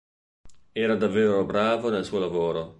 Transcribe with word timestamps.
Era 0.71 0.95
davvero 0.95 1.45
bravo 1.45 1.91
nel 1.91 2.05
suo 2.05 2.17
lavoro. 2.17 2.69